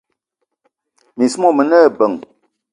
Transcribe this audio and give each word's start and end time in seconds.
Miss 1.17 1.33
mo 1.41 1.49
mene 1.57 1.77
ebeng. 1.87 2.17